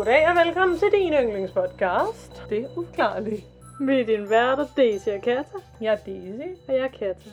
[0.00, 2.42] Goddag og velkommen til din yndlingspodcast.
[2.50, 3.44] Det er uforklarligt.
[3.80, 5.58] Vi er din værter, Daisy og Katja.
[5.80, 6.60] Jeg er Daisy.
[6.68, 7.32] Og jeg er Katja.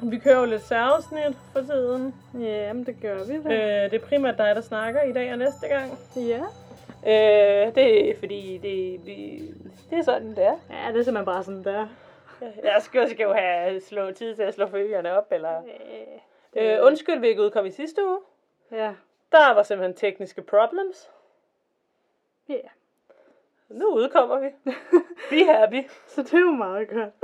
[0.10, 2.14] vi kører jo lidt særafsnit for tiden.
[2.40, 3.84] Ja, men det gør vi da.
[3.84, 5.98] Øh, det er primært dig, der snakker i dag og næste gang.
[6.16, 6.42] Ja.
[7.06, 9.54] Øh, det er fordi, det, det,
[9.90, 10.56] det er sådan, det er.
[10.70, 11.86] Ja, det er simpelthen bare sådan der.
[12.40, 15.58] Jeg skal, skal jo have slå tid til at slå følgerne op, eller...
[15.58, 16.20] Øh,
[16.58, 18.18] Øh, undskyld, vi ikke udkom i sidste uge.
[18.72, 18.92] Ja.
[19.32, 21.10] Der var simpelthen tekniske problems.
[22.48, 22.60] Ja.
[23.68, 24.48] Nu udkommer vi.
[25.30, 25.88] Be happy.
[26.06, 27.10] Så det er jo meget godt.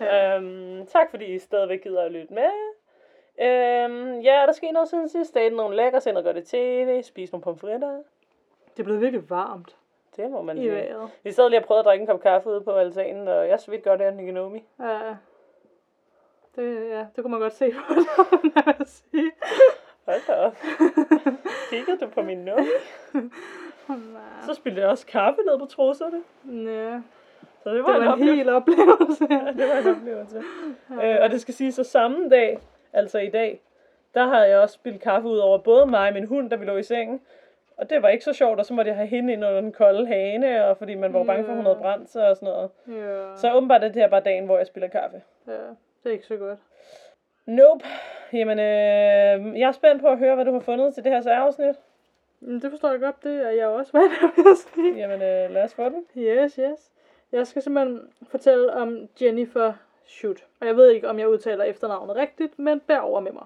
[0.00, 2.50] Øhm, tak fordi I stadigvæk gider at lytte med.
[3.40, 5.34] Øhm, ja, der sker noget siden sidst.
[5.34, 8.02] Date nogle lækker, se noget godt i tv, spise nogle pomfritter.
[8.72, 9.76] Det er blevet virkelig varmt
[10.16, 10.72] Det må man i sige.
[10.72, 11.10] vejret.
[11.22, 13.60] Vi sad lige og prøvede at drikke en kop kaffe ude på altanen, og jeg
[13.60, 14.64] så vidt godt er en Higenomi.
[14.80, 15.16] Ja.
[16.56, 17.94] Det, ja, det kunne man godt se på
[18.66, 19.32] jeg sige.
[20.08, 20.56] Hold da op.
[21.70, 22.64] Kiggede du på min nummer?
[24.46, 26.22] Så spildte jeg også kaffe ned på trusserne.
[26.72, 27.00] Ja,
[27.62, 29.26] Så det det var, var en en hel oplevelse.
[29.30, 30.42] Ja, det var en oplevelse.
[31.02, 32.58] øh, og det skal sige, så samme dag,
[32.92, 33.60] altså i dag,
[34.14, 36.64] der havde jeg også spildt kaffe ud over både mig og min hund, da vi
[36.64, 37.20] lå i sengen.
[37.76, 39.72] Og det var ikke så sjovt, og så måtte jeg have hende ind under den
[39.72, 42.48] kolde hane, og fordi man var bange for, at hun havde brændt sig og sådan
[42.48, 42.70] noget.
[42.88, 45.22] Ja, Så åbenbart er det her bare dagen, hvor jeg spiller kaffe.
[45.46, 46.58] ja, det er ikke så godt.
[47.48, 47.84] Nope.
[48.32, 51.20] Jamen, øh, jeg er spændt på at høre, hvad du har fundet til det her
[51.20, 51.76] særafsnit.
[52.40, 54.96] Men det forstår jeg godt, det er jeg også, hvad sige.
[54.96, 56.04] Jamen, øh, lad os få den.
[56.16, 56.90] Yes, yes.
[57.32, 59.72] Jeg skal simpelthen fortælle om Jennifer
[60.06, 60.44] Shoot.
[60.60, 63.44] Og jeg ved ikke, om jeg udtaler efternavnet rigtigt, men bær over med mig.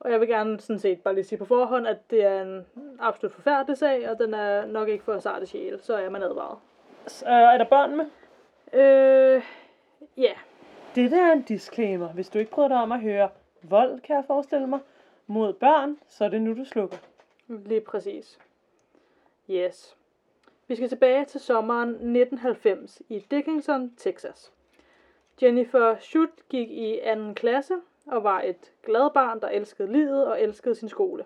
[0.00, 2.66] Og jeg vil gerne sådan set bare lige sige på forhånd, at det er en
[3.00, 6.58] absolut forfærdelig sag, og den er nok ikke for sarte sjæl, så er man advaret.
[7.06, 8.06] Så, øh, er der børn med?
[8.72, 9.42] Øh,
[10.16, 10.32] ja.
[10.32, 10.47] Det
[11.06, 12.08] der er en disclaimer.
[12.08, 13.28] Hvis du ikke bryder dig om at høre
[13.62, 14.80] vold, kan jeg forestille mig,
[15.26, 16.96] mod børn, så er det nu, du slukker.
[17.48, 18.38] Lige præcis.
[19.50, 19.96] Yes.
[20.68, 24.52] Vi skal tilbage til sommeren 1990 i Dickinson, Texas.
[25.42, 27.74] Jennifer Schutt gik i anden klasse
[28.06, 31.24] og var et glad barn, der elskede livet og elskede sin skole.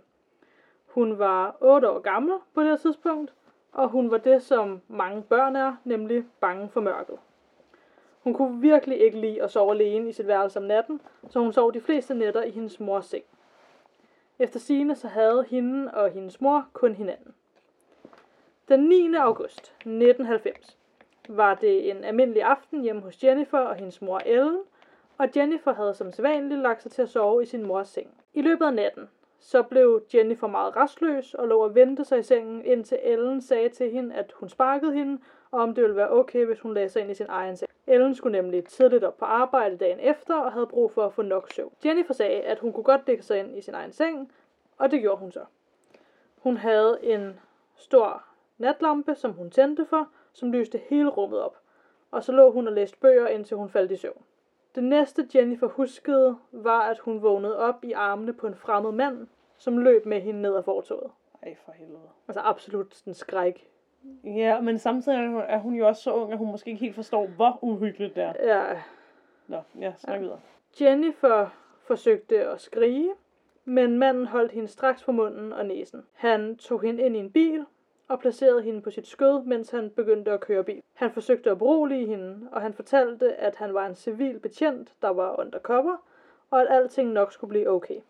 [0.86, 3.32] Hun var 8 år gammel på det her tidspunkt,
[3.72, 7.18] og hun var det, som mange børn er, nemlig bange for mørket.
[8.22, 11.00] Hun kunne virkelig ikke lide at sove alene i sit værelse om natten,
[11.30, 13.24] så hun sov de fleste nætter i hendes mors seng.
[14.38, 17.34] Efter sine så havde hende og hendes mor kun hinanden.
[18.68, 19.14] Den 9.
[19.14, 20.78] august 1990
[21.28, 24.58] var det en almindelig aften hjemme hos Jennifer og hendes mor Ellen,
[25.18, 28.10] og Jennifer havde som sædvanligt lagt sig til at sove i sin mors seng.
[28.34, 29.08] I løbet af natten
[29.40, 33.68] så blev Jennifer meget restløs og lå og vente sig i sengen, indtil Ellen sagde
[33.68, 35.18] til hende, at hun sparkede hende,
[35.50, 37.71] og om det ville være okay, hvis hun lagde sig ind i sin egen seng.
[37.86, 41.22] Ellen skulle nemlig tidligt op på arbejde dagen efter og havde brug for at få
[41.22, 41.72] nok søvn.
[41.84, 44.32] Jennifer sagde, at hun kunne godt dække sig ind i sin egen seng,
[44.78, 45.44] og det gjorde hun så.
[46.36, 47.40] Hun havde en
[47.76, 48.24] stor
[48.58, 51.58] natlampe, som hun tændte for, som lyste hele rummet op.
[52.10, 54.22] Og så lå hun og læste bøger, indtil hun faldt i søvn.
[54.74, 59.28] Det næste Jennifer huskede, var, at hun vågnede op i armene på en fremmed mand,
[59.58, 61.10] som løb med hende ned ad fortoget.
[61.42, 62.08] Ej, for helvede.
[62.28, 63.71] Altså absolut sådan skræk.
[64.24, 66.80] Ja, men samtidig er hun- er hun jo også så ung, at hun måske ikke
[66.80, 68.32] helt forstår, hvor uhyggeligt det er.
[68.58, 68.82] Ja.
[69.46, 70.20] Nå, ja, snak Ja.
[70.20, 70.40] videre.
[70.80, 71.46] Jennifer
[71.82, 73.10] forsøgte at skrige,
[73.64, 76.02] men manden holdt hende straks på munden og næsen.
[76.12, 77.64] Han tog hende ind i en bil
[78.08, 80.82] og placerede hende på sit skød, mens han begyndte at køre bil.
[80.94, 85.08] Han forsøgte at berolige hende, og han fortalte, at han var en civil betjent, der
[85.08, 85.96] var undercover,
[86.50, 88.00] og at alting nok skulle blive okay.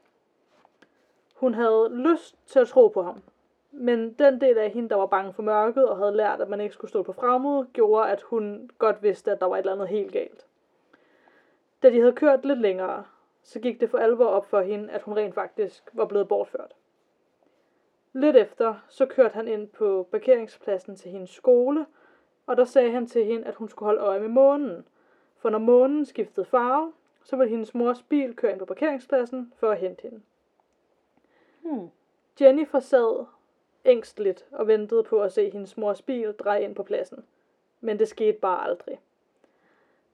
[1.37, 3.23] Hun havde lyst til at tro på ham,
[3.73, 6.61] men den del af hende, der var bange for mørket og havde lært, at man
[6.61, 9.73] ikke skulle stå på fremmede, gjorde, at hun godt vidste, at der var et eller
[9.73, 10.47] andet helt galt.
[11.83, 13.05] Da de havde kørt lidt længere,
[13.43, 16.75] så gik det for alvor op for hende, at hun rent faktisk var blevet bortført.
[18.13, 21.87] Lidt efter, så kørte han ind på parkeringspladsen til hendes skole,
[22.47, 24.87] og der sagde han til hende, at hun skulle holde øje med månen.
[25.37, 26.93] For når månen skiftede farve,
[27.25, 30.23] så ville hendes mors bil køre ind på parkeringspladsen for at hente hende.
[31.63, 31.89] Hmm.
[32.41, 33.25] Jennifer sad
[33.85, 37.25] ængstligt og ventede på at se hendes mors bil dreje ind på pladsen.
[37.81, 38.99] Men det skete bare aldrig.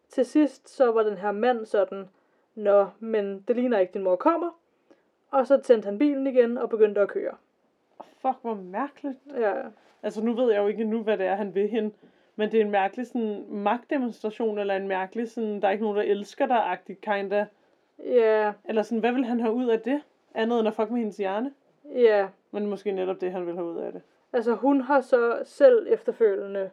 [0.09, 2.09] Til sidst så var den her mand sådan,
[2.55, 4.51] Nå, men det ligner ikke, din mor kommer.
[5.31, 7.35] Og så tændte han bilen igen og begyndte at køre.
[8.21, 9.19] Fuck, hvor mærkeligt.
[9.35, 9.55] Ja,
[10.03, 11.95] Altså, nu ved jeg jo ikke nu, hvad det er, han vil hen.
[12.37, 15.97] Men det er en mærkelig sådan, magtdemonstration, eller en mærkelig sådan, der er ikke nogen,
[15.99, 17.47] der elsker dig-agtig, kinda.
[17.99, 20.03] ja, Eller sådan, hvad vil han have ud af det?
[20.35, 21.53] Andet end at fuck med hendes hjerne?
[21.95, 22.29] ja.
[22.51, 24.03] Men måske netop det, han vil have ud af det.
[24.33, 26.71] Altså hun har så selv efterfølgende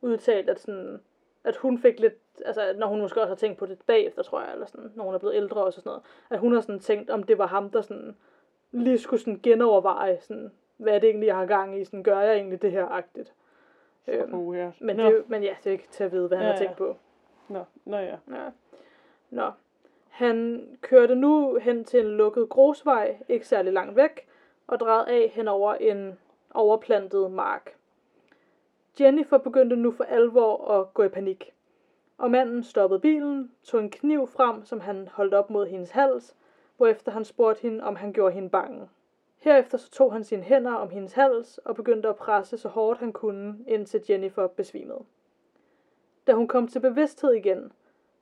[0.00, 1.00] udtalt, at, sådan,
[1.44, 2.14] at hun fik lidt,
[2.44, 5.04] altså når hun måske også har tænkt på det bagefter, tror jeg, eller sådan, når
[5.04, 7.46] hun er blevet ældre og sådan noget, at hun har sådan tænkt, om det var
[7.46, 8.16] ham, der sådan
[8.72, 11.84] lige skulle sådan genoverveje sådan, hvad er det egentlig, jeg har gang i?
[11.84, 13.32] Sådan, gør jeg egentlig det her agtigt?
[14.08, 14.70] Øhm, Uh, ja.
[14.80, 15.04] men, Nå.
[15.04, 16.96] det, men ja, det er ikke til at vide, hvad han Ja, har tænkt på.
[17.48, 18.16] Nå, nå ja.
[18.30, 18.50] Ja.
[19.30, 19.50] Nå.
[20.08, 24.27] Han kørte nu hen til en lukket grusvej, ikke særlig langt væk,
[24.68, 26.18] og drejede af hen over en
[26.54, 27.74] overplantet mark.
[29.00, 31.54] Jennifer begyndte nu for alvor at gå i panik.
[32.18, 36.36] Og manden stoppede bilen, tog en kniv frem, som han holdt op mod hendes hals,
[36.76, 38.88] hvorefter han spurgte hende, om han gjorde hende bange.
[39.38, 43.00] Herefter så tog han sine hænder om hendes hals og begyndte at presse så hårdt
[43.00, 45.04] han kunne, indtil Jennifer besvimede.
[46.26, 47.72] Da hun kom til bevidsthed igen,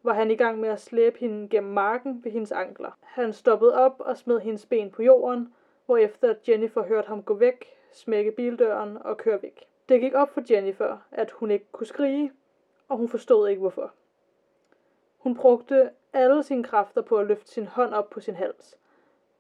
[0.02, 2.98] var han i gang med at slæbe hende gennem marken ved hendes ankler.
[3.00, 5.54] Han stoppede op og smed hendes ben på jorden,
[5.87, 9.65] hvorefter Jennifer hørte ham gå væk, smække bildøren og køre væk.
[9.88, 12.33] Det gik op for Jennifer, at hun ikke kunne skrige,
[12.88, 13.93] og hun forstod ikke hvorfor.
[15.19, 18.79] Hun brugte alle sine kræfter på at løfte sin hånd op på sin hals,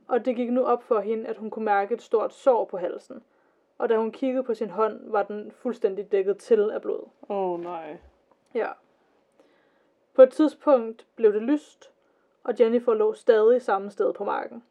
[0.08, 2.76] og det gik nu op for hende, at hun kunne mærke et stort sår på
[2.76, 3.22] halsen,
[3.78, 7.08] og da hun kiggede på sin hånd, var den fuldstændig dækket til af blod.
[7.28, 7.96] Åh oh, nej.
[8.54, 8.68] Ja.
[10.14, 11.92] På et tidspunkt blev det lyst,
[12.44, 14.62] og Jennifer lå stadig samme sted på marken.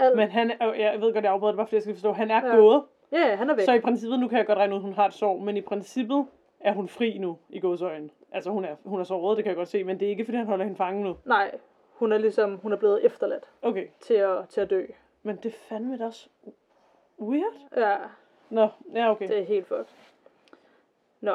[0.00, 0.16] Alt...
[0.16, 2.30] Men han er, jeg ved godt, jeg afbryder det bare, fordi jeg skal forstå, han
[2.30, 2.56] er Ja.
[2.56, 2.82] gået.
[3.12, 3.64] Ja, ja, han er væk.
[3.64, 5.56] Så i princippet, nu kan jeg godt regne ud, at hun har et sår, men
[5.56, 6.26] i princippet
[6.60, 8.10] er hun fri nu i gåsøjne.
[8.32, 10.24] Altså hun er, hun er såret, det kan jeg godt se, men det er ikke,
[10.24, 11.16] fordi han holder hende fange nu.
[11.24, 11.58] Nej,
[11.94, 14.84] hun er ligesom, hun er blevet efterladt Okay, til at, til at dø.
[15.22, 16.28] men det fandme da også
[17.20, 17.54] weird.
[17.76, 17.96] Ja,
[18.50, 19.28] Nå, ja okay.
[19.28, 19.94] det er helt fucked.
[21.20, 21.34] Nå,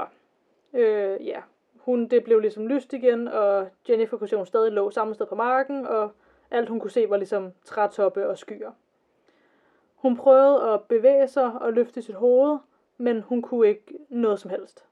[0.74, 1.40] øh, ja.
[1.80, 5.14] Hun, det blev ligesom lyst igen, og Jennifer kunne se, at hun stadig lå samme
[5.14, 6.12] sted på marken, og
[6.52, 8.72] alt hun kunne se var ligesom trætoppe og skyer.
[9.96, 12.58] Hun prøvede at bevæge sig og løfte sit hoved,
[12.98, 14.86] men hun kunne ikke noget som helst.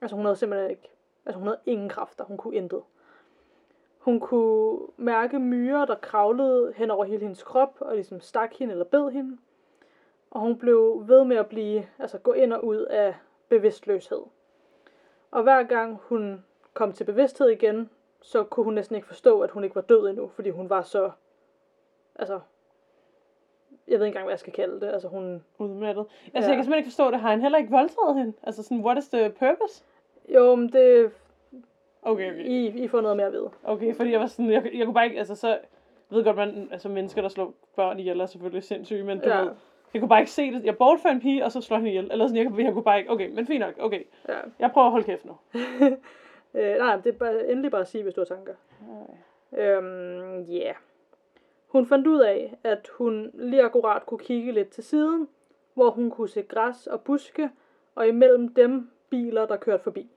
[0.00, 0.90] Altså hun havde simpelthen ikke,
[1.26, 2.82] altså hun havde ingen kræfter, hun kunne intet.
[3.98, 8.72] Hun kunne mærke myrer, der kravlede hen over hele hendes krop, og ligesom stak hende
[8.72, 9.38] eller bed hende.
[10.30, 13.14] Og hun blev ved med at blive, altså gå ind og ud af
[13.48, 14.22] bevidstløshed.
[15.30, 16.44] Og hver gang hun
[16.74, 17.90] kom til bevidsthed igen,
[18.22, 20.82] så kunne hun næsten ikke forstå, at hun ikke var død endnu, fordi hun var
[20.82, 21.10] så,
[22.16, 22.40] altså,
[23.88, 24.86] jeg ved ikke engang, hvad jeg skal kalde det.
[24.92, 26.06] Altså hun, Udmattet.
[26.24, 26.34] Altså Ja.
[26.34, 27.20] jeg kan simpelthen ikke forstå det.
[27.20, 28.32] Har han heller ikke voldtaget hende?
[28.42, 29.84] Altså sådan, what is the purpose?
[30.34, 31.10] jo, men det,
[32.02, 32.44] Okay, okay.
[32.44, 33.50] I, I får noget mere at vide.
[33.64, 35.58] Okay, fordi jeg var sådan, jeg, jeg kunne bare ikke, altså så, jeg
[36.10, 39.40] ved godt, man, altså mennesker, der slår børn ihjel, er selvfølgelig sindssyge, men du Ja.
[39.40, 39.50] ved,
[39.94, 40.64] jeg kunne bare ikke se det.
[40.64, 42.08] Jeg bortfører en pige, og så slår hende ihjel.
[42.12, 44.02] Eller sådan, jeg, jeg kunne bare ikke, okay, men fint nok, okay.
[44.28, 44.34] Ja.
[44.58, 45.36] Jeg prøver at holde kæft nu.
[46.54, 48.54] Øh, nej, det er bare, endelig bare at sige, hvis du har tanker.
[49.52, 50.64] Øhm, ja.
[50.64, 50.74] Yeah.
[51.68, 55.28] Hun fandt ud af, at hun lige akkurat kunne kigge lidt til siden,
[55.74, 57.50] hvor hun kunne se græs og buske,
[57.94, 60.10] og imellem dem biler, der kørte forbi.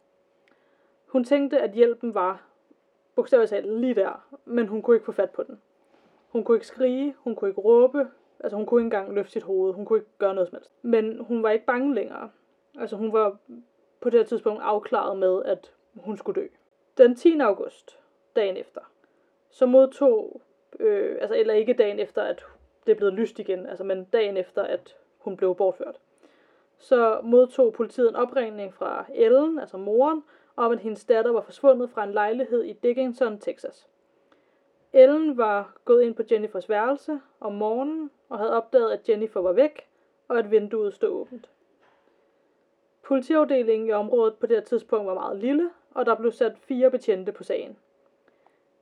[1.08, 2.44] Hun tænkte, at hjælpen var
[3.16, 5.62] bogstaveligt talt lige der, men hun kunne ikke få fat på den.
[6.30, 8.08] Hun kunne ikke skrige, hun kunne ikke råbe,
[8.40, 10.72] altså hun kunne ikke engang løfte sit hoved, hun kunne ikke gøre noget som helst.
[10.82, 12.30] Men hun var ikke bange længere.
[12.80, 13.38] Altså hun var
[14.00, 16.48] på det her tidspunkt afklaret med, at hun skulle dø.
[16.98, 17.40] Den 10.
[17.40, 18.00] august,
[18.36, 18.82] dagen efter,
[19.50, 20.42] så modtog,
[20.80, 22.46] øh, altså eller ikke dagen efter, at
[22.86, 26.00] det er blevet lyst igen, altså men dagen efter, at hun blev bortført,
[26.78, 30.24] så modtog politiet en opringning fra Ellen, altså moren,
[30.56, 33.88] om at hendes datter var forsvundet fra en lejlighed i Dickinson, Texas.
[34.94, 39.52] Ellen var gået ind på Jennifers værelse om morgenen og havde opdaget, at Jennifer var
[39.52, 39.88] væk,
[40.28, 41.50] og at vinduet stod åbent.
[43.02, 46.92] Politiafdelingen i området på det her tidspunkt var meget lille, og der blev sat fire
[46.92, 47.78] betjente på sagen.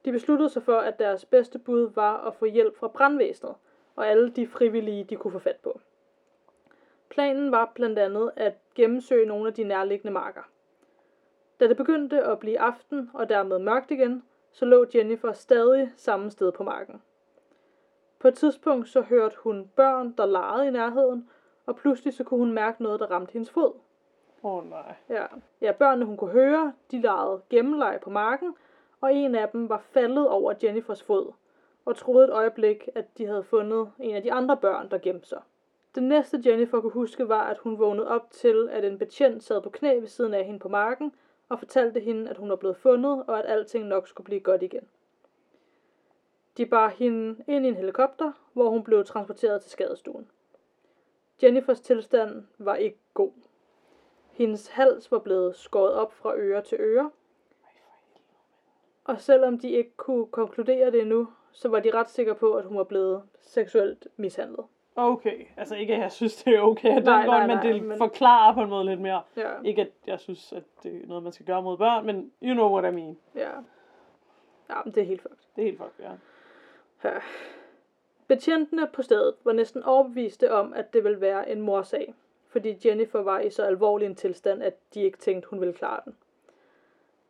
[0.05, 3.55] De besluttede sig for, at deres bedste bud var at få hjælp fra brandvæsenet
[3.95, 5.79] og alle de frivillige, de kunne få fat på.
[7.09, 10.41] Planen var blandt andet at gennemsøge nogle af de nærliggende marker.
[11.59, 16.31] Da det begyndte at blive aften og dermed mørkt igen, så lå Jennifer stadig samme
[16.31, 17.01] sted på marken.
[18.19, 21.29] På et tidspunkt så hørte hun børn, der legede i nærheden,
[21.65, 23.73] og pludselig så kunne hun mærke noget, der ramte hendes fod.
[24.43, 24.95] Åh oh, nej.
[25.09, 25.25] Ja.
[25.61, 28.55] ja, børnene hun kunne høre, de legede gennemleg på marken,
[29.01, 31.31] og en af dem var faldet over Jennifers fod,
[31.85, 35.27] og troede et øjeblik, at de havde fundet en af de andre børn, der gemte
[35.27, 35.41] sig.
[35.95, 39.61] Det næste Jennifer kunne huske var, at hun vågnede op til, at en betjent sad
[39.61, 41.13] på knæ ved siden af hende på marken,
[41.49, 44.63] og fortalte hende, at hun var blevet fundet, og at alting nok skulle blive godt
[44.63, 44.87] igen.
[46.57, 50.31] De bar hende ind i en helikopter, hvor hun blev transporteret til skadestuen.
[51.43, 53.31] Jennifers tilstand var ikke god.
[54.39, 57.11] Hendes hals var blevet skåret op fra øre til øre.
[59.03, 62.65] Og selvom de ikke kunne konkludere det endnu, så var de ret sikre på, at
[62.65, 64.65] hun var blevet seksuelt mishandlet.
[64.95, 67.63] Okay, altså ikke at jeg synes, det er okay den Nej, grund, nej, men nej,
[67.63, 69.21] det men- forklarer på en måde lidt mere.
[69.37, 72.31] Ja, Ikke at jeg synes, at det er noget, man skal gøre mod børn, men
[72.43, 73.17] you know what I mean.
[73.35, 73.49] ja.
[74.69, 75.37] Ja, men det er helt fucked.
[75.55, 76.11] Det er helt fucked, ja.
[77.09, 77.19] Ja.
[78.27, 82.13] Betjentene på stedet var næsten overbeviste om, at det ville være en morsag,
[82.49, 86.01] fordi Jennifer var i så alvorlig en tilstand, at de ikke tænkte, hun ville klare
[86.05, 86.15] den.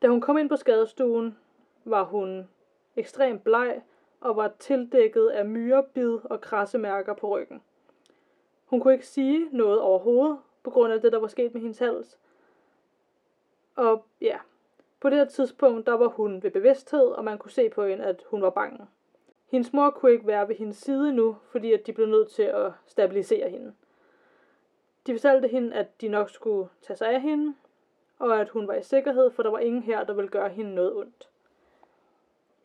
[0.01, 1.37] Da hun kom ind på skadestuen,
[1.85, 2.49] var hun
[2.95, 3.81] ekstremt bleg
[4.21, 7.61] og var tildækket af myrebid og krassemærker på ryggen.
[8.65, 11.79] Hun kunne ikke sige noget overhovedet, på grund af det, der var sket med hendes
[11.79, 12.19] hals.
[13.75, 14.37] Og ja,
[14.99, 18.03] på det her tidspunkt, der var hun ved bevidsthed, og man kunne se på hende,
[18.05, 18.85] at hun var bange.
[19.47, 22.43] Hendes mor kunne ikke være ved hendes side nu, fordi at de blev nødt til
[22.43, 23.73] at stabilisere hende.
[25.09, 27.53] De fortalte hende, at de nok skulle tage sig af hende,
[28.19, 30.75] og at hun var i sikkerhed, for der var ingen her, der ville gøre hende
[30.75, 31.29] noget ondt.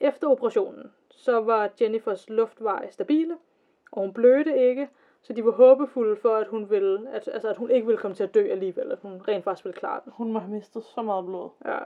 [0.00, 3.36] Efter operationen, så var Jennifers luftveje stabile,
[3.92, 4.88] og hun blødte ikke,
[5.22, 8.14] så de var håbefulde for, at hun, ville, at, altså, at hun ikke ville komme
[8.14, 10.12] til at dø alligevel, at hun rent faktisk ville klare den.
[10.16, 11.50] Hun må have mistet så meget blod.
[11.64, 11.78] Ja.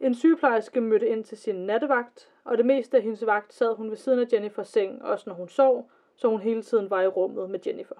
[0.00, 3.90] En sygeplejerske mødte ind til sin nattevagt, og det meste af hendes vagt sad hun
[3.90, 7.06] ved siden af Jennifers seng, også når hun sov, så hun hele tiden var i
[7.06, 7.96] rummet med Jennifer.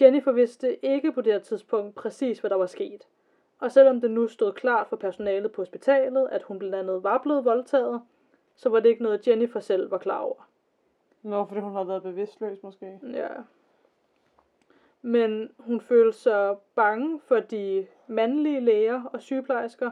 [0.00, 3.08] Jennifer vidste ikke på det her tidspunkt præcis, hvad der var sket.
[3.58, 7.18] Og selvom det nu stod klart for personalet på hospitalet, at hun blandt andet var
[7.18, 8.02] blevet voldtaget,
[8.56, 10.48] så var det ikke noget, Jennifer selv var klar over.
[11.22, 13.00] Nå, fordi hun har været bevidstløs måske.
[13.12, 13.28] Ja.
[15.02, 19.90] Men hun følte sig bange for de mandlige læger og sygeplejersker,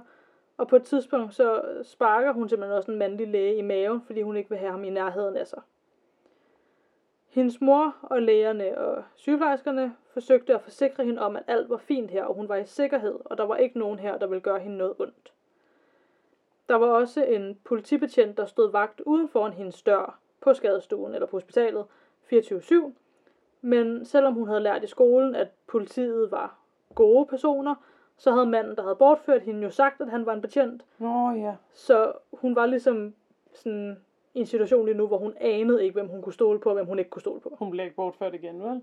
[0.57, 4.23] og på et tidspunkt så sparker hun simpelthen også en mandlig læge i maven, fordi
[4.23, 5.63] hun ikke vil have ham i nærheden af sig.
[7.39, 12.11] Hendes mor og lægerne og sygeplejerskerne forsøgte at forsikre hende om, at alt var fint
[12.11, 14.59] her, og hun var i sikkerhed, og der var ikke nogen her, der ville gøre
[14.59, 15.33] hende noget ondt.
[16.69, 21.27] Der var også en politibetjent, der stod vagt uden foran hendes dør på skadestuen eller
[21.27, 21.85] på hospitalet
[22.33, 22.75] 24-7.
[23.61, 26.59] Men selvom hun havde lært i skolen, at politiet var
[26.95, 27.75] gode personer,
[28.17, 30.85] så havde manden, der havde bortført hende, jo sagt, at han var en betjent.
[30.99, 31.55] Nå ja.
[31.73, 33.15] Så hun var ligesom
[33.55, 34.05] sådan
[34.39, 36.75] i en situation lige nu, hvor hun anede ikke, hvem hun kunne stole på, og
[36.75, 37.57] hvem hun ikke kunne stole på.
[37.59, 38.83] Hun blev ikke bortført igen, vel?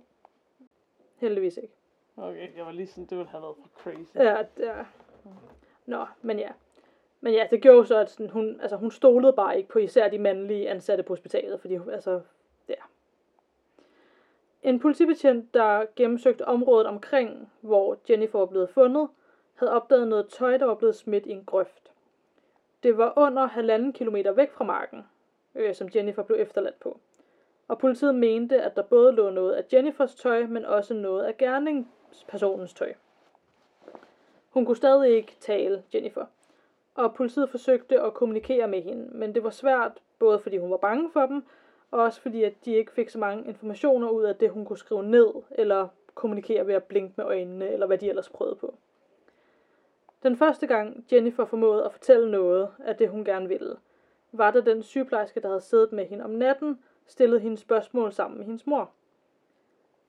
[1.18, 1.74] Heldigvis ikke.
[2.18, 4.16] Okay, jeg var lige sådan, det ville have været for crazy.
[4.16, 4.84] Ja, ja.
[5.86, 6.50] Nå, men ja.
[7.22, 9.80] Men ja, det gjorde jo så, at sådan, hun, altså, hun stolede bare ikke på
[9.80, 12.22] især de mandlige ansatte på hospitalet, fordi altså,
[12.70, 12.74] ja.
[14.64, 19.10] En politibetjent, der gennemsøgte området omkring, hvor Jennifer var blevet fundet,
[19.56, 21.92] havde opdaget noget tøj, der var blevet smidt i en grøft.
[22.84, 25.06] Det var under halvanden kilometer væk fra marken,
[25.56, 27.00] øh, som Jennifer blev efterladt på.
[27.68, 31.38] Og politiet mente, at der både lå noget af Jennifers tøj, men også noget af
[31.38, 32.94] gerningspersonens tøj.
[34.50, 36.26] Hun kunne stadig ikke tale Jennifer,
[36.96, 40.78] og politiet forsøgte at kommunikere med hende, men det var svært, både fordi hun var
[40.78, 41.44] bange for dem,
[41.92, 44.78] og også fordi at de ikke fik så mange informationer ud af det, hun kunne
[44.78, 48.74] skrive ned, eller kommunikere ved at blinke med øjnene, eller hvad de ellers prøvede på.
[50.24, 53.76] Den første gang Jennifer formåede at fortælle noget af det, hun gerne ville,
[54.38, 58.38] var da den sygeplejerske, der havde siddet med hende om natten, stillede hende spørgsmål sammen
[58.38, 58.92] med hendes mor.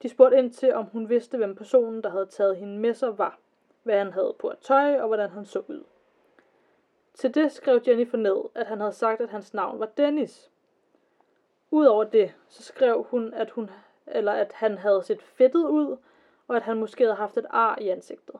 [0.02, 3.18] De spurgte ind til, om hun vidste, hvem personen, der havde taget hende med sig,
[3.18, 3.38] var,
[3.82, 5.84] hvad han havde på at tøj og hvordan han så ud.
[7.14, 10.50] Til det skrev Jennifer ned, at han havde sagt, at hans navn var Dennis.
[11.70, 13.70] Udover det, så skrev hun, at, hun,
[14.06, 15.96] eller at han havde set fedtet ud,
[16.48, 18.34] og at han måske havde haft et ar i ansigtet.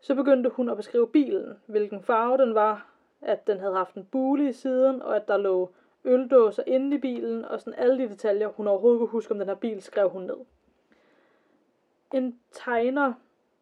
[0.00, 2.93] Så begyndte hun at beskrive bilen, hvilken farve den var,
[3.24, 5.70] at den havde haft en bule i siden, og at der lå
[6.04, 9.48] øldåser inde i bilen, og sådan alle de detaljer, hun overhovedet kunne huske om den
[9.48, 10.36] her bil, skrev hun ned.
[12.12, 13.12] En tegner,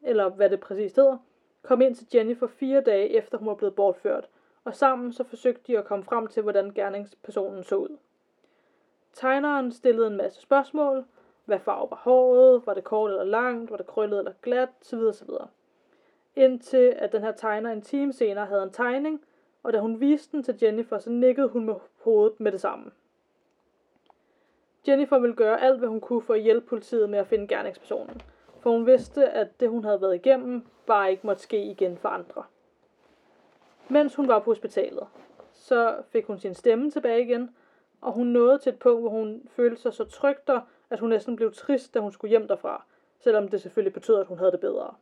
[0.03, 1.17] eller hvad det præcis hedder,
[1.63, 4.29] kom ind til Jennifer fire dage efter hun var blevet bortført,
[4.65, 7.97] og sammen så forsøgte de at komme frem til, hvordan gerningspersonen så ud.
[9.13, 11.05] Tegneren stillede en masse spørgsmål.
[11.45, 12.67] Hvad farve var håret?
[12.67, 13.71] Var det kort eller langt?
[13.71, 14.69] Var det krøllet eller glat?
[14.83, 15.49] Så videre, så videre.
[16.37, 19.25] Indtil at den her tegner en time senere havde en tegning,
[19.63, 22.91] og da hun viste den til Jennifer, så nikkede hun med hovedet med det samme.
[24.89, 28.23] Jennifer ville gøre alt, hvad hun kunne for at hjælpe politiet med at finde gerningspersonen,
[28.61, 32.09] for hun vidste, at det hun havde været igennem, bare ikke måtte ske igen for
[32.09, 32.45] andre.
[33.89, 35.07] Mens hun var på hospitalet,
[35.53, 37.57] så fik hun sin stemme tilbage igen,
[38.01, 41.09] og hun nåede til et punkt, hvor hun følte sig så tryg der, at hun
[41.09, 42.85] næsten blev trist, da hun skulle hjem derfra,
[43.21, 44.95] selvom det selvfølgelig betød, at hun havde det bedre.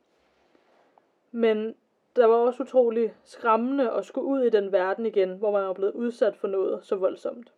[1.32, 1.74] Men
[2.16, 5.72] der var også utrolig skræmmende at skulle ud i den verden igen, hvor man var
[5.72, 7.52] blevet udsat for noget så voldsomt.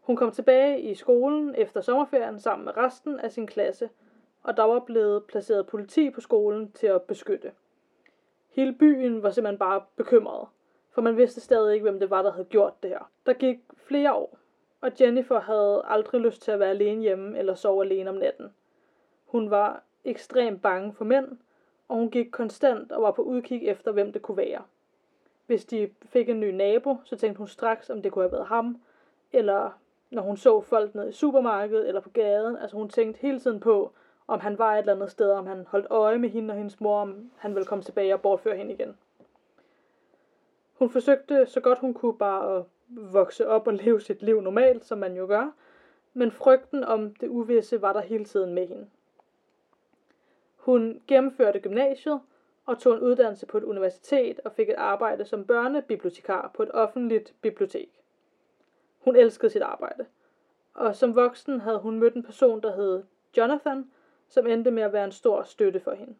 [0.00, 3.90] Hun kom tilbage i skolen efter sommerferien sammen med resten af sin klasse,
[4.42, 7.52] og der var blevet placeret politi på skolen til at beskytte.
[8.48, 10.48] Hele byen var simpelthen bare bekymret,
[10.90, 13.10] for man vidste stadig ikke, hvem det var, der havde gjort det her.
[13.26, 14.38] Der gik flere år,
[14.80, 18.54] og Jennifer havde aldrig lyst til at være alene hjemme eller sove alene om natten.
[19.24, 21.38] Hun var ekstremt bange for mænd,
[21.88, 24.62] og hun gik konstant og var på udkig efter, hvem det kunne være.
[25.46, 28.46] Hvis de fik en ny nabo, så tænkte hun straks, om det kunne have været
[28.46, 28.82] ham,
[29.32, 29.70] eller
[30.10, 32.56] når hun så folk nede i supermarkedet eller på gaden.
[32.56, 33.92] Altså hun tænkte hele tiden på,
[34.26, 36.80] om han var et eller andet sted, om han holdt øje med hende og hendes
[36.80, 38.96] mor, om han ville komme tilbage og bortføre hende igen.
[40.74, 44.84] Hun forsøgte så godt hun kunne bare at vokse op og leve sit liv normalt,
[44.84, 45.50] som man jo gør,
[46.14, 48.86] men frygten om det uvisse var der hele tiden med hende.
[50.64, 52.20] Hun gennemførte gymnasiet
[52.66, 56.70] og tog en uddannelse på et universitet og fik et arbejde som børnebibliotekar på et
[56.74, 58.00] offentligt bibliotek.
[58.98, 60.06] Hun elskede sit arbejde.
[60.74, 63.02] Og som voksen havde hun mødt en person, der hed
[63.36, 63.90] Jonathan,
[64.28, 66.14] som endte med at være en stor støtte for hende.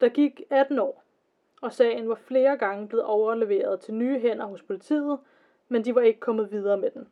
[0.00, 1.02] Der gik 18 år,
[1.62, 5.18] og sagen var flere gange blevet overleveret til nye hænder hos politiet,
[5.68, 7.08] men de var ikke kommet videre med den.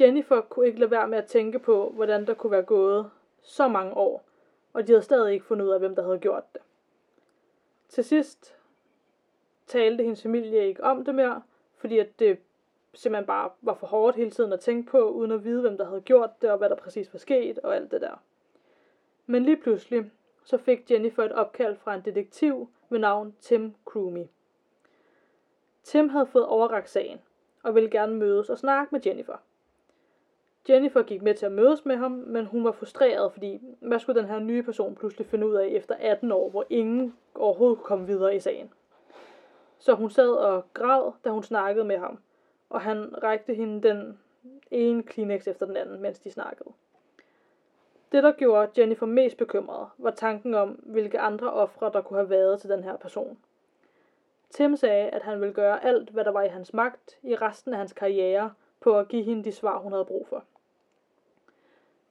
[0.00, 3.10] Jennifer kunne ikke lade være med at tænke på, hvordan der kunne være gået
[3.42, 4.24] så mange år,
[4.76, 6.62] og de havde stadig ikke fundet ud af, hvem der havde gjort det.
[7.88, 8.56] Til sidst
[9.66, 11.42] talte hendes familie ikke om det mere,
[11.76, 12.38] fordi at det
[12.94, 15.84] simpelthen bare var for hårdt hele tiden at tænke på, uden at vide, hvem der
[15.84, 18.22] havde gjort det, og hvad der præcis var sket, og alt det der.
[19.26, 20.10] Men lige pludselig,
[20.44, 24.24] så fik Jennifer et opkald fra en detektiv ved navn Tim Croomy.
[25.82, 27.20] Tim havde fået overragt sagen,
[27.62, 29.36] og ville gerne mødes og snakke med Jennifer.
[30.68, 34.20] Jennifer gik med til at mødes med ham, men hun var frustreret, fordi hvad skulle
[34.20, 37.86] den her nye person pludselig finde ud af efter 18 år, hvor ingen overhovedet kunne
[37.86, 38.72] komme videre i sagen.
[39.78, 42.18] Så hun sad og græd, da hun snakkede med ham,
[42.70, 44.18] og han rækte hende den
[44.70, 46.70] ene Kleenex efter den anden, mens de snakkede.
[48.12, 52.30] Det, der gjorde Jennifer mest bekymret, var tanken om, hvilke andre ofre, der kunne have
[52.30, 53.38] været til den her person.
[54.50, 57.72] Tim sagde, at han ville gøre alt, hvad der var i hans magt i resten
[57.72, 60.44] af hans karriere, på at give hende de svar, hun havde brug for.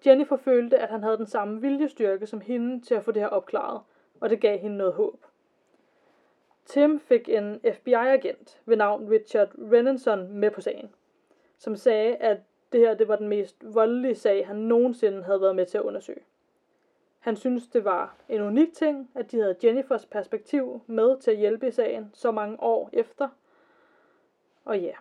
[0.08, 3.30] Jennifer følte, at han havde den samme viljestyrke som hende til at få det her
[3.30, 3.82] opklaret,
[4.20, 5.26] og det gav hende noget håb.
[6.66, 10.90] Tim fik en FBI-agent ved navn Richard Renenson med på sagen,
[11.58, 12.38] som sagde, at
[12.72, 15.84] det her det var den mest voldelige sag, han nogensinde havde været med til at
[15.84, 16.22] undersøge.
[17.20, 21.38] Han syntes, det var en unik ting, at de havde Jennifers perspektiv med til at
[21.38, 23.30] hjælpe i sagen så mange år efter.
[24.66, 24.94] Og ja,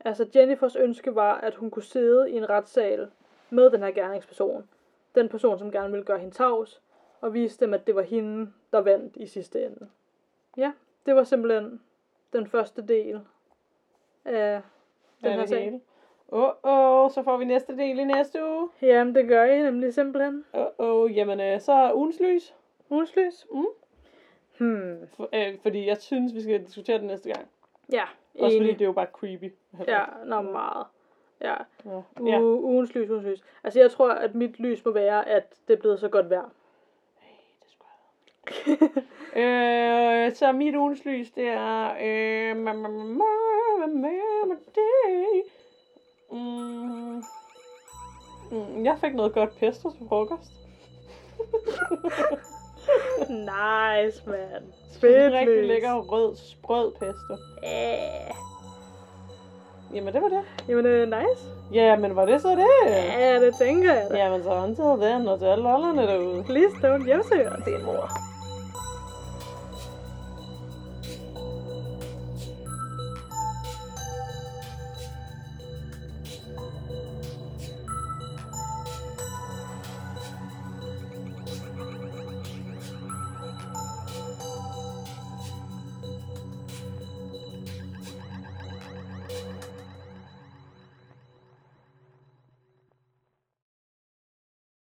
[0.00, 3.10] altså Jennifers ønske var, at hun kunne sidde i en retssal
[3.50, 4.68] med den her gerningsperson.
[5.14, 6.82] Den person, som gerne ville gøre hende tavs,
[7.20, 9.88] og vise dem, at det var hende, der vandt i sidste ende.
[10.56, 10.72] Ja,
[11.06, 11.80] det var simpelthen
[12.32, 13.20] den første del
[14.24, 14.60] af
[15.20, 15.80] den Er her sag.
[16.28, 18.68] Åh, oh, oh, så får vi næste del i næste uge.
[18.82, 20.44] Jamen, det gør I nemlig simpelthen.
[20.54, 22.54] Åh, oh, oh, jamen, øh, så ugens lys.
[22.90, 23.46] Ugens lys.
[23.52, 23.64] Mm.
[24.58, 25.08] Hmm.
[25.16, 27.48] For, øh, fordi jeg synes, vi skal diskutere det næste gang.
[27.92, 28.04] Ja,
[28.34, 28.78] Også fordi enig.
[28.78, 29.52] det er jo bare creepy.
[29.86, 30.86] Ja, nå meget.
[31.40, 31.90] Ja, Ja.
[32.20, 32.40] U- ja.
[32.40, 33.44] ugens lys, ugens lys.
[33.64, 36.50] Altså, jeg tror, at mit lys må være, at det er blevet så godt vejr.
[39.36, 41.94] øh, så mit ugens lys, det er...
[42.02, 42.56] Øh.
[46.30, 47.22] Mm.
[48.50, 50.50] Mm, jeg fik noget godt pesto til frokost.
[53.28, 54.72] nice, man.
[55.00, 57.36] Fedt rigtig lækker rød sprød pesto.
[57.62, 58.28] Ja.
[59.96, 60.42] Jamen, det var det.
[60.68, 61.42] Jamen, øh, nice.
[61.72, 62.92] Ja, men var det så det?
[63.18, 64.16] Ja, det tænker jeg da.
[64.16, 66.42] Jamen, så until then, og til alle lollerne derude.
[66.44, 67.50] Please don't hjemsøge.
[67.64, 68.25] Det er mor.